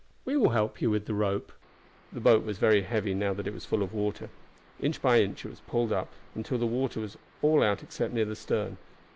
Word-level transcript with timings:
We 0.25 0.35
will 0.35 0.49
help 0.49 0.81
you 0.81 0.89
with 0.89 1.05
the 1.05 1.13
rope." 1.13 1.51
The 2.11 2.19
boat 2.19 2.43
was 2.43 2.57
very 2.57 2.81
heavy, 2.81 3.13
now 3.13 3.35
that 3.35 3.45
it 3.45 3.53
was 3.53 3.65
full 3.67 3.83
of 3.83 3.93
water. 3.93 4.31
Inch 4.79 4.99
by 4.99 5.19
inch 5.21 5.45
it 5.45 5.49
was 5.49 5.59
pulled 5.67 5.91
up, 5.93 6.11
until 6.33 6.57
the 6.57 6.65
water 6.65 6.99
was 6.99 7.19
all 7.43 7.61
out 7.61 7.83
except 7.83 8.11
near 8.11 8.25
the 8.25 8.35
stern. 8.35 8.77